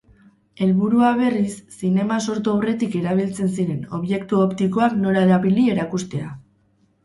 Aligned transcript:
Helburua 0.65 1.11
berriz, 1.19 1.51
zinema 1.81 2.17
sortu 2.29 2.55
aurretik 2.55 2.97
erabiltzen 3.03 3.53
ziren 3.61 3.87
objektu 4.01 4.43
optikoak 4.49 4.99
nola 5.07 5.27
erabili 5.31 5.71
erakustea. 5.79 6.37